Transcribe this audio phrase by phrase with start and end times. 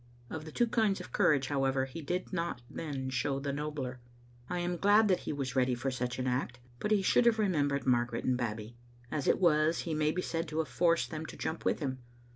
[0.31, 3.99] Of the two kinds of courage, however, he did not then show the nobler.
[4.49, 7.37] I am glad that he was ready for such an act, but he should have
[7.37, 8.75] remembered Mar garet and Babbie.
[9.11, 11.99] As it was, he may be said to have forced them to jump with him.